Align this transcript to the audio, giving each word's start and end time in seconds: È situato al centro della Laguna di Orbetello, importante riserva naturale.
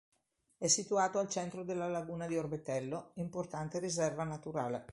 È 0.57 0.65
situato 0.65 1.19
al 1.19 1.29
centro 1.29 1.63
della 1.63 1.87
Laguna 1.87 2.25
di 2.25 2.35
Orbetello, 2.35 3.11
importante 3.17 3.77
riserva 3.77 4.23
naturale. 4.23 4.87